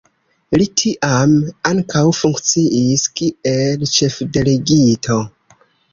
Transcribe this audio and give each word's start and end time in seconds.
Li 0.59 0.65
tiam 0.81 1.35
ankaŭ 1.73 2.01
funkciis 2.21 3.07
kiel 3.21 3.87
ĉefdelegito. 3.95 5.21